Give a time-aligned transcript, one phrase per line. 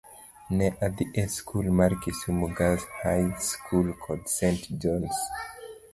[0.59, 4.61] Ne adhi e skul mar Kisumu Girls High School kod St.
[4.81, 5.19] John's.